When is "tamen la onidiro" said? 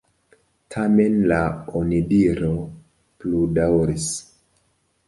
0.75-2.51